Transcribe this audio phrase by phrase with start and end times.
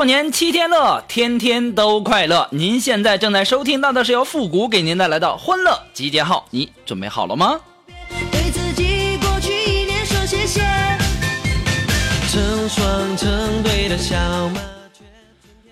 [0.00, 2.48] 过年七天乐，天天都快乐。
[2.52, 7.60] 您现在正在收听到的是由复古给您带来的欢乐集结号，你准备好了吗？
[8.32, 10.62] 对自己过去一年说谢谢。
[12.30, 14.16] 成双成对的小
[14.54, 14.62] 马。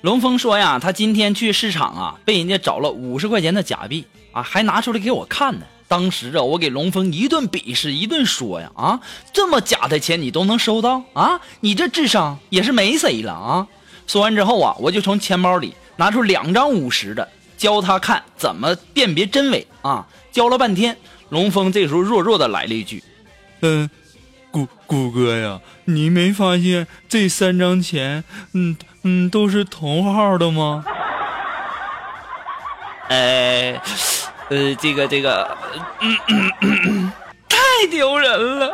[0.00, 5.64] 龙峰说呀，他今天去市场啊，被人家找了五十块钱的假币啊，还拿出来给我看呢。
[5.86, 9.00] 当时啊，我给龙峰一顿鄙视，一顿说呀，啊，
[9.32, 11.40] 这么假的钱你都能收到啊？
[11.60, 13.68] 你这智商也是没谁了啊！
[14.06, 20.06] 说完之后啊，我就从钱包里拿出两张五十的，教他看怎么辨别真伪啊。
[20.30, 20.96] 教了半天，
[21.30, 23.02] 龙峰这时候弱弱的来了一句
[23.62, 23.88] ：“嗯，
[24.50, 28.22] 谷谷哥呀，你没发现这三张钱，
[28.52, 30.84] 嗯嗯，都是同号的吗？
[33.08, 33.80] 哎，
[34.50, 35.56] 呃，这个这个，
[36.00, 37.12] 嗯嗯嗯嗯，
[37.48, 37.56] 太
[37.90, 38.70] 丢人了。”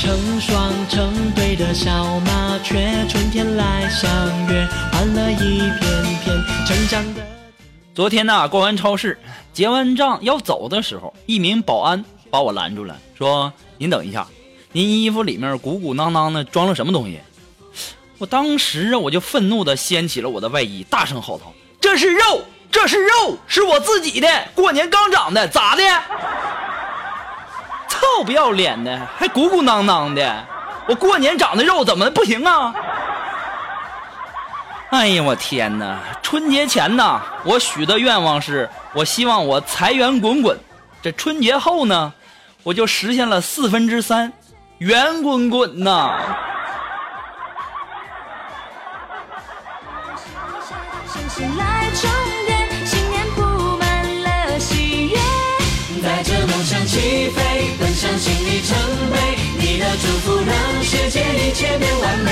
[0.00, 4.10] 成双成对的小麻雀，春天来相
[4.48, 5.80] 约，欢乐一片
[6.22, 7.22] 片，成长的。
[7.94, 9.18] 昨天呢，逛完超市，
[9.52, 14.26] 结完账要走的时候，一名保安把我拦住了，说：“您等一下，
[14.72, 17.20] 您衣服里面鼓鼓囊囊的装了什么东西？”
[18.18, 25.82] 我当时啊，我就愤怒的掀起了我的外衣，大声吼道：“这是肉，这是肉，是我自己的，过年刚长的，咋的？
[28.12, 30.44] 臭不要脸的，还鼓鼓囊囊的，
[30.86, 32.74] 我过年长的肉怎么不行啊？”
[34.90, 35.98] 哎呀，我天哪！
[36.22, 40.58] 春节前呢，我许的愿望是，我希望我财源滚滚。
[41.00, 42.12] 这春节后呢，
[42.62, 44.30] 我就实现了四分之三，
[44.78, 46.18] 圆滚滚呐！
[58.22, 58.78] 奔向新里程
[59.10, 59.18] 碑。
[59.58, 62.30] 你的祝福让世界一切变完美。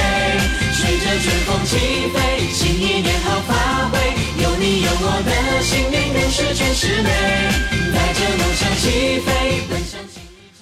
[0.72, 1.76] 随着春风起
[2.14, 3.98] 飞，新一年好发挥。
[4.40, 7.10] 有你有我的新年更是全是美。
[7.92, 10.00] 带着梦想起飞，奔向。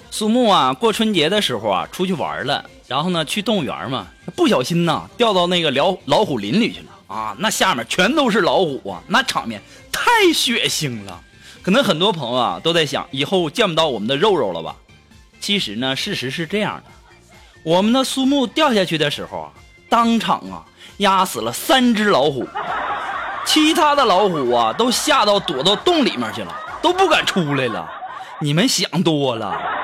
[0.09, 9.61] 苏木啊，过春节的时候啊，出去玩了，然后呢，去动物园嘛，不小心呐，掉到那个老老虎林里去了啊，那下面全都是老虎啊，那场面
[9.91, 11.21] 太血腥了。
[11.61, 14.75] 可能很多朋友啊都在想，以后见不到我们的肉肉了吧？
[15.39, 16.83] 其实呢，事实是这样的，
[17.63, 19.51] 我们的苏木掉下去的时候啊，
[19.87, 20.63] 当场啊
[20.97, 22.47] 压死了三只老虎，
[23.45, 27.89] 其他的老虎啊都吓到躲到洞里面去了，都不敢出来了。
[28.39, 29.78] 你们想多了。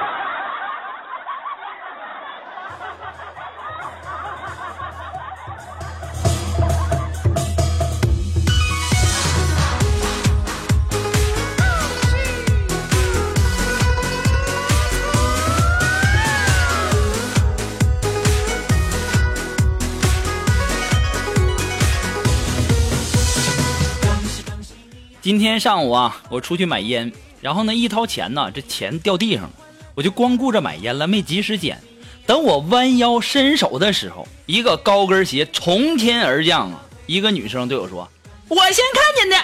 [25.25, 29.49] 今天上午啊，我出去买烟，然后呢一掏钱呢，这钱掉地上了，
[29.95, 31.81] 我就光顾着买烟了，没及时捡。
[32.27, 36.79] 等我弯腰伸手的时候，一个高跟鞋从天而降啊！
[37.07, 38.07] 一个女生对我说
[38.49, 39.35] ：“我先看见的。”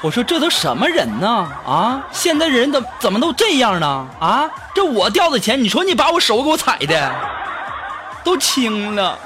[0.00, 1.28] 我说：“这都什么人呢？
[1.66, 4.08] 啊，现在人怎怎么都这样呢？
[4.20, 7.14] 啊，这我掉的钱，你说你把我手给我踩的，
[8.24, 9.18] 都青了。”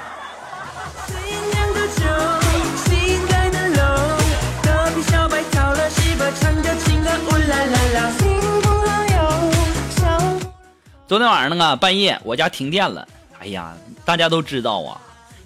[11.08, 13.06] 昨天晚上啊，半夜我家停电了。
[13.38, 13.72] 哎呀，
[14.04, 15.00] 大家都知道啊，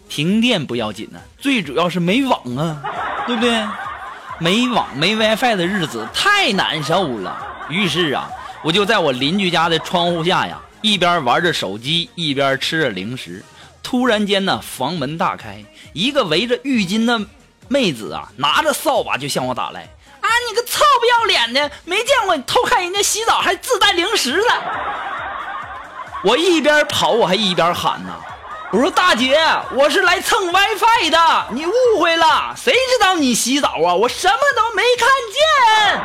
[0.09, 2.83] 停电不要紧呢、最主要是没网啊，
[3.27, 3.63] 对不对？
[4.39, 7.37] 没网没 WiFi 的日子太难受了。
[7.69, 8.31] 于是啊，
[8.65, 13.45] 我就在我邻居家的窗户下呀，一边玩着手机，一边吃着零食。
[13.83, 15.63] 突然间呢，房门大开，
[15.93, 17.21] 一个围着浴巾的
[17.69, 19.83] 妹子啊，拿着扫把就向我打来。
[20.23, 25.10] 啊，你个臭不要脸的，没见过你偷看人家洗澡还自带零食的。
[26.23, 28.13] 我一边跑，我还一边喊呢
[28.71, 29.41] ：“我说大姐，
[29.73, 33.95] 我是来蹭 WiFi 的，你误会了，谁知道你洗澡啊？
[33.95, 36.03] 我什么都没看见。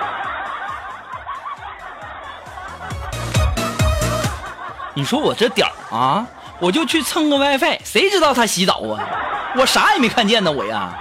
[4.93, 6.25] 你说我这点儿啊，
[6.59, 9.03] 我就去蹭个 WiFi，谁知道他洗澡啊？
[9.57, 10.97] 我啥也没看见呢，我呀。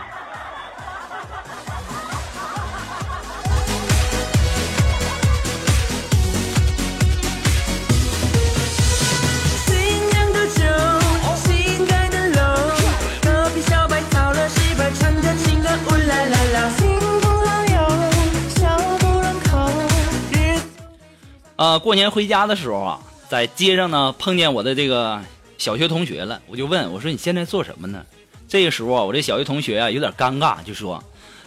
[21.65, 25.19] 啊，过年回家的时候啊，在街上呢碰见我的这个
[25.57, 28.05] 小学同学了，我就问我说：“你现在做什么呢？”
[28.47, 31.03] 这个时候啊，我这小学同学啊有点尴尬，就说：“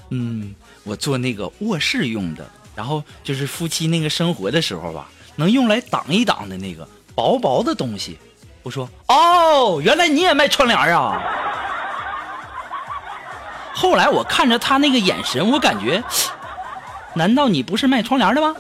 [0.10, 2.44] 嗯，我做那个卧室用的，
[2.74, 8.18] 然后就是夫妻那个生活的时候吧，能用来挡一挡的那个薄薄的东西。”
[8.64, 11.22] 我说：“哦，原来你也卖窗帘啊！”
[13.72, 16.04] 后来我看着他那个眼神，我感觉，
[17.14, 18.56] 难道你不是卖窗帘的吗？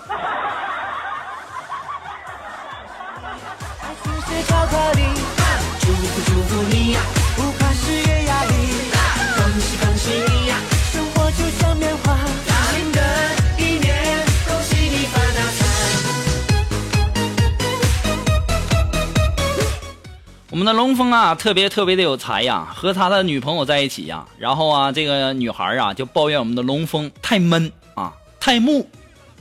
[4.27, 5.01] 爱似水巧克力，
[5.79, 7.00] 祝福祝福你呀，
[7.38, 8.51] 不怕事业压力，
[9.38, 10.59] 恭喜恭喜你呀，
[10.91, 12.18] 生活就像棉花，
[12.71, 13.00] 新的
[13.57, 15.65] 一年，恭喜你发大财。
[20.50, 28.89] 我们的龙峰啊，特别特别的有才呀，和他的女朋友在一起呀，然后啊，这个女孩啊就抱怨我们的龙峰太闷啊，太木，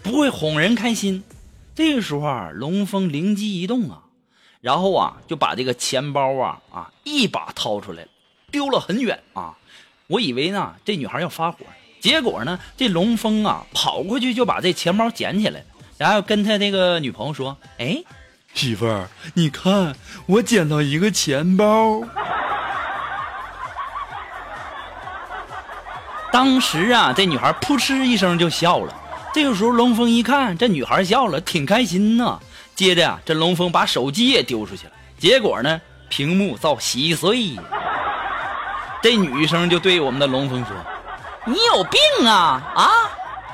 [0.03, 1.25] 不会哄人开心。
[1.75, 3.99] 这个时候啊，龙峰灵机一动啊，
[4.67, 8.05] 然后啊就把这个钱包啊啊一把掏出来，
[8.51, 9.55] 丢了很远啊。
[10.09, 11.59] 我以为呢这女孩要发火，
[12.01, 15.63] 结果呢这龙峰啊跑过去就把这钱包捡起来，
[15.99, 18.03] 然后跟他这个女朋友说：“哎，
[18.55, 19.95] 媳妇儿，你看
[20.27, 22.03] 我捡到一个钱包。
[26.33, 28.93] 当时啊，这女孩扑哧一声就笑了。
[29.33, 32.41] 这个时候，龙峰一看这女孩笑了，挺开心呐。
[32.77, 35.81] 接着啊，这龙峰把手机也丢出去了，结果呢，
[36.11, 37.57] 屏幕遭稀碎。
[39.03, 40.77] 这女生就对我们的龙峰说
[41.47, 42.89] ：“你有病啊啊！”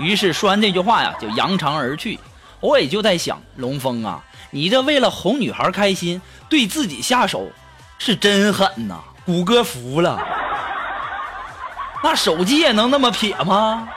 [0.00, 2.18] 于是说完这句话呀，就扬长而去。
[2.58, 4.20] 我也就在想，龙峰啊，
[4.50, 7.48] 你这为了哄女孩开心，对自己下手，
[7.98, 8.98] 是真狠呐！
[9.24, 10.20] 谷歌服了。
[12.02, 13.88] 那手机也能那么撇吗？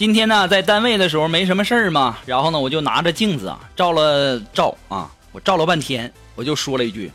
[0.00, 7.12] 今天呢，在单位的时候没什么事儿嘛，然后呢，我就拿着镜子啊照了照啊，我照了半天，我就说了一句：“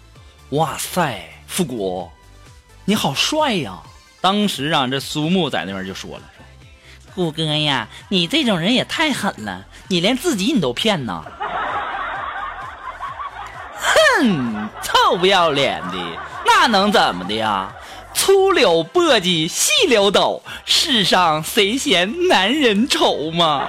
[0.54, 2.08] 哇塞，复古，
[2.86, 3.80] 你好帅呀！”
[4.22, 6.22] 当时啊，这苏木在那边就说了
[7.16, 11.24] ：“说虎哥呀，你这种人也太狠了，你连自己你都骗呐！”
[14.22, 15.98] 哼，臭不要脸的，
[16.46, 17.74] 那能怎么的呀？
[18.26, 23.68] 粗柳簸箕细柳斗，世上谁嫌男人丑嘛？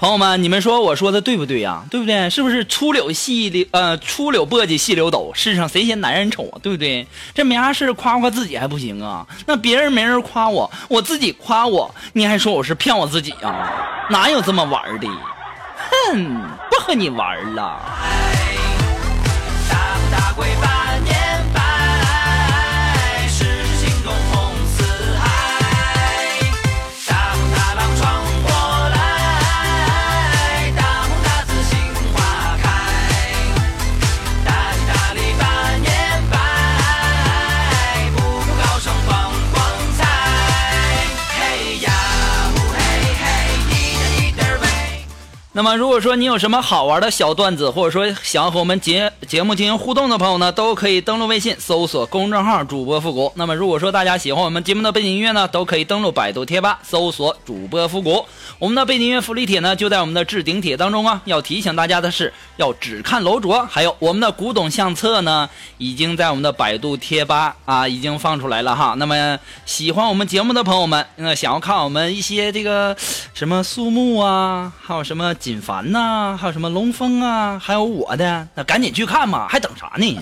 [0.00, 2.30] 朋友们，你们说我说的对不对呀、对不对？
[2.30, 6.54] 是不是粗柳细柳呃粗柳簸箕细柳斗，世上谁嫌男人丑啊？
[6.62, 7.04] 对不对？
[7.34, 9.26] 这没啥事夸夸自己还不行啊？
[9.44, 14.06] 那别人没人夸我，我自己夸我，你还说我是骗我自己啊？
[14.08, 15.08] 哪有这么玩的？
[16.12, 17.80] 哼，不和你玩了。
[45.58, 53.32] 那么，如果说你有什么好玩的小段子，或者说想要和我们节节目进行互动的朋友呢，都可以登录微信搜索公众号“主播复古”。
[53.34, 58.24] 那么，如果说大家喜欢我们节目的背景音乐呢，都可以登录百度贴吧搜索“主播复古”。
[58.60, 61.20] 我们的背景音乐福利帖呢，就在我们的置顶帖当中啊。
[61.24, 68.94] 要提醒大家的是，要只看楼主，还有我们的古董相册呢，已经在我们的百度贴吧啊已经放出来了哈。
[68.96, 69.36] 那么，
[69.66, 72.96] 喜欢我们节目的朋友们，那想要看我们一些这个
[73.34, 80.18] 什么苏木啊，还有什么锦凡呐、还有什么龙峰啊，还有我的，那赶紧去看嘛，还等啥呢？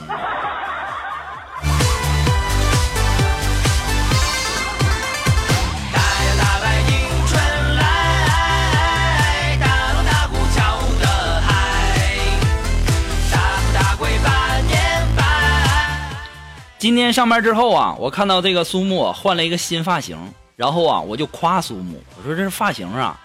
[16.78, 20.16] 今天上班之后啊，我看到这个苏木换了一个新发型，
[20.54, 23.18] 然后啊，我就夸苏木，我说这是发型啊，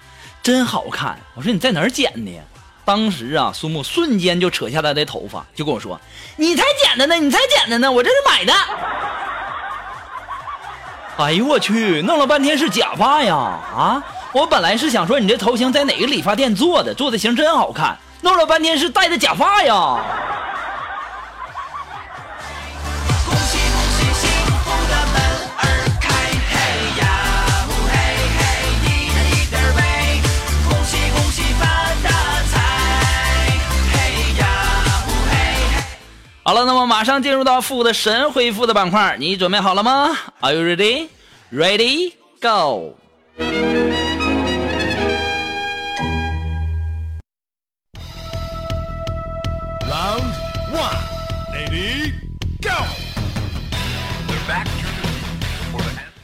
[0.44, 1.18] 真好看。
[1.36, 2.32] 我说你在哪儿剪的？
[2.84, 6.02] 当时啊，苏木瞬间就扯下来的头发，就跟我说
[6.36, 8.54] ：“你才剪的呢，你才剪的呢，我这是买的。”
[11.18, 13.36] 哎呦我去，弄了半天是假发呀！
[13.36, 20.04] 啊，我本来是想说你这头型在哪个理发店做的，做的型真好看，弄了半天是戴的假发呀！
[36.44, 41.08] 好了，那么马上进入到复古的神回复的板块，你准备好了吗？Are you ready?
[41.54, 42.14] Ready?
[42.42, 42.96] Go!
[49.88, 50.34] Round
[50.74, 50.98] one,
[51.54, 52.12] ready,
[52.60, 52.72] go！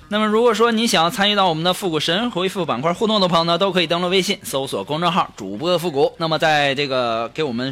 [0.09, 6.11] 那么如果说你想要参与到我们的复古神回复板块互动的朋友呢，都可以登录微信搜索公众号主播复古。
[6.17, 7.71] 那么在这个给我们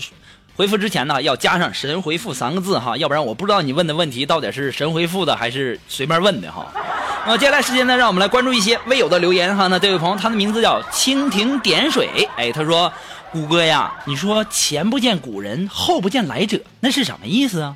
[0.56, 6.66] 回复之前呢，要加上“神回复”三个字哈，要不然我不知道你问的问题到底是神回复的还是随便问的哈。
[7.28, 9.68] 那么接下来时间呢，让我们来关注一些微友的留言哈。
[9.68, 12.92] 那这位朋友他的名字叫蜻蜓点水，哎，他说
[13.34, 17.76] ：“谷歌呀，你说前不见古人，后不见来者，那是什么意思啊？”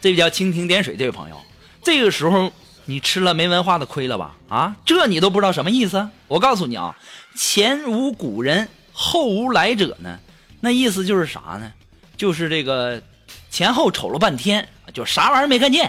[0.00, 1.36] 这位叫蜻蜓点水这位朋友，
[1.82, 2.52] 这个时候
[2.84, 4.36] 你吃了没文化的亏了吧？
[4.48, 6.08] 啊，这你都不知道什么意思？
[6.28, 6.94] 我告诉你啊，
[7.34, 10.20] 前无古人，后无来者呢，
[10.66, 11.72] 那意思就是啥呢？
[12.16, 13.00] 就是这个
[13.50, 15.88] 前后瞅了半天，就啥玩意儿没看见。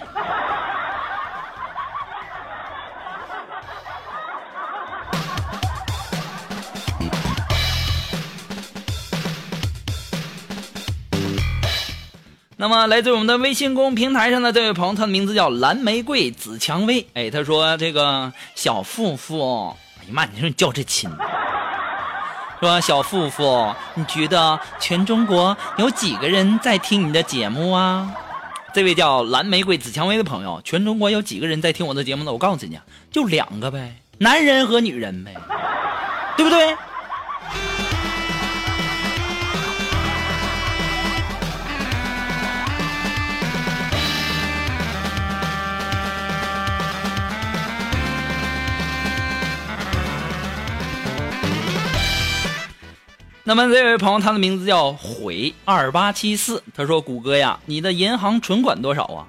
[12.56, 17.08] 那么，来自我们的微信公众平台上的这位朋友，他的名字叫蓝玫瑰紫蔷薇。
[17.16, 19.70] 哎，他说：“这个小富富，
[20.02, 21.10] 哎呀妈，你说你叫这亲，
[22.60, 28.12] 说小富富，你觉得全中国有几个人在听你的节目啊？”
[28.74, 32.32] 这位叫蓝玫瑰紫蔷薇的朋友，全中国有几个人在听我的节目呢？
[32.32, 32.80] 我告诉你，
[33.12, 35.34] 就两个呗，男人和女人呗，
[36.36, 36.76] 对不对？
[53.48, 59.24] 那么这位朋友，他的名字叫悔二八七四，他说：“谷歌呀，你的银行存款多少啊？”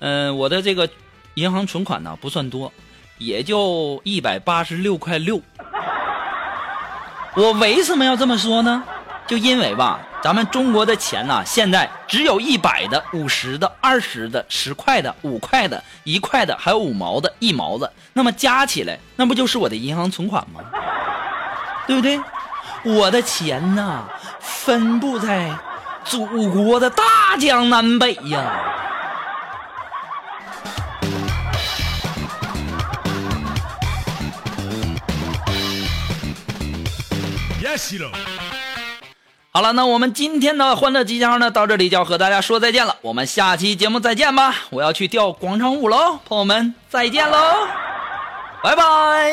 [0.00, 0.88] 嗯、我的这个
[1.34, 2.72] 银行存款呢不算多，
[3.18, 5.42] 也就一百八十六块六。
[7.36, 8.82] 我为什么要这么说呢？
[9.26, 20.62] 就因为吧，咱们中国的钱呐，现在只有一百的、五十的、二十的、十块的、五块的、一块的，还有五毛的、一毛的，那么加起来，那不就是我的银行存款吗？
[21.86, 22.18] 对不对？
[22.84, 24.04] 我的钱呐，
[24.40, 25.50] 分布在
[26.04, 27.02] 祖国的大
[27.40, 28.70] 江南北呀。
[39.50, 42.96] 好了，那我们今天的欢乐集结号呢，到这里就要和大家说再见了。
[43.02, 44.54] 我们下期节目再见吧！
[44.70, 47.66] 我要去跳广场舞喽，朋友们再见喽，
[48.62, 49.32] 拜拜。